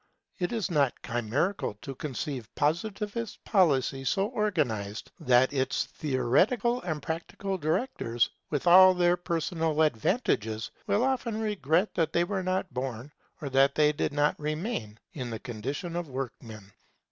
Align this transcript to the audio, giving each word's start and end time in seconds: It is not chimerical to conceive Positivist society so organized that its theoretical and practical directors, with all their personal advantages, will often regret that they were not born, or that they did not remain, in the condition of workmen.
It 0.39 0.51
is 0.51 0.71
not 0.71 0.99
chimerical 1.03 1.75
to 1.83 1.93
conceive 1.93 2.49
Positivist 2.55 3.37
society 3.45 4.03
so 4.03 4.25
organized 4.29 5.11
that 5.19 5.53
its 5.53 5.85
theoretical 5.85 6.81
and 6.81 7.03
practical 7.03 7.55
directors, 7.59 8.31
with 8.49 8.65
all 8.65 8.95
their 8.95 9.15
personal 9.15 9.83
advantages, 9.83 10.71
will 10.87 11.03
often 11.03 11.39
regret 11.39 11.93
that 11.93 12.13
they 12.13 12.23
were 12.23 12.41
not 12.41 12.73
born, 12.73 13.11
or 13.43 13.49
that 13.49 13.75
they 13.75 13.91
did 13.91 14.11
not 14.11 14.39
remain, 14.39 14.97
in 15.13 15.29
the 15.29 15.37
condition 15.37 15.95
of 15.95 16.07
workmen. 16.09 16.71